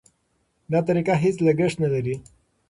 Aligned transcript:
دا 0.71 0.79
طریقه 0.87 1.13
هېڅ 1.23 1.35
لګښت 1.47 1.77
نه 1.83 1.89
لري. 1.93 2.15